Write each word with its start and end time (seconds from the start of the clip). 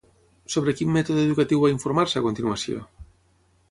Sobre 0.53 0.73
quin 0.79 0.89
mètode 0.95 1.27
educatiu 1.27 1.63
va 1.67 1.73
informar-se 1.77 2.19
a 2.23 2.27
continuació? 2.31 2.85